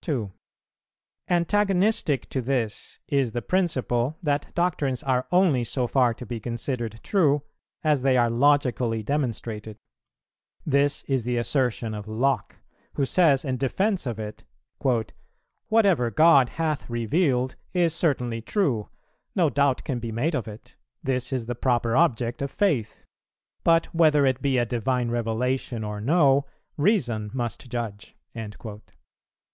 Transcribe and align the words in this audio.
2. 0.00 0.32
Antagonistic 1.28 2.30
to 2.30 2.40
this 2.40 2.98
is 3.08 3.32
the 3.32 3.42
principle 3.42 4.16
that 4.22 4.54
doctrines 4.54 5.02
are 5.02 5.26
only 5.30 5.62
so 5.62 5.86
far 5.86 6.14
to 6.14 6.24
be 6.24 6.40
considered 6.40 6.98
true 7.02 7.42
as 7.84 8.00
they 8.00 8.16
are 8.16 8.30
logically 8.30 9.02
demonstrated. 9.02 9.76
This 10.64 11.02
is 11.02 11.24
the 11.24 11.36
assertion 11.36 11.92
of 11.92 12.08
Locke, 12.08 12.56
who 12.94 13.04
says 13.04 13.44
in 13.44 13.58
defence 13.58 14.06
of 14.06 14.18
it, 14.18 14.44
"Whatever 15.68 16.10
God 16.10 16.48
hath 16.48 16.88
revealed 16.88 17.56
is 17.74 17.94
certainly 17.94 18.40
true; 18.40 18.88
no 19.34 19.50
doubt 19.50 19.84
can 19.84 19.98
be 19.98 20.10
made 20.10 20.34
of 20.34 20.48
it. 20.48 20.74
This 21.02 21.34
is 21.34 21.44
the 21.44 21.54
proper 21.54 21.94
object 21.94 22.40
of 22.40 22.50
Faith; 22.50 23.04
but, 23.62 23.94
whether 23.94 24.24
it 24.24 24.40
be 24.40 24.56
a 24.56 24.64
divine 24.64 25.10
revelation 25.10 25.84
or 25.84 26.00
no, 26.00 26.46
reason 26.78 27.30
must 27.34 27.68
judge." 27.68 28.16